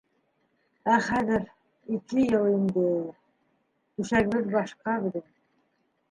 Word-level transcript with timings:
Ә 0.91 0.93
хәҙер... 1.07 1.43
ике 1.97 2.23
йыл 2.23 2.47
инде... 2.53 2.85
түшәгебеҙ 3.99 4.49
башҡа 4.55 4.97
беҙҙең. 5.05 5.29